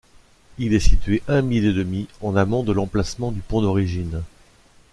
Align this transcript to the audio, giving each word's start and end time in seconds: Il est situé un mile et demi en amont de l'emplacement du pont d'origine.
Il 0.57 0.73
est 0.73 0.79
situé 0.79 1.21
un 1.27 1.43
mile 1.43 1.63
et 1.63 1.73
demi 1.73 2.07
en 2.21 2.35
amont 2.35 2.63
de 2.63 2.71
l'emplacement 2.71 3.29
du 3.29 3.41
pont 3.41 3.61
d'origine. 3.61 4.23